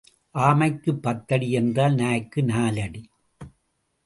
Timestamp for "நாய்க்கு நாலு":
1.95-2.81